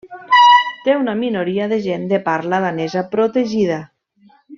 Té 0.85 0.95
una 1.01 1.13
minoria 1.19 1.67
de 1.73 1.79
gent 1.83 2.07
de 2.13 2.19
parla 2.31 2.61
danesa 2.65 3.05
protegida. 3.13 3.79